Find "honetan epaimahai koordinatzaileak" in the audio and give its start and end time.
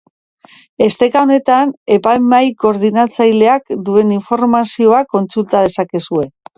1.25-3.79